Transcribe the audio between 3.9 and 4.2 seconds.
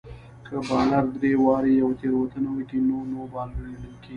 کیږي.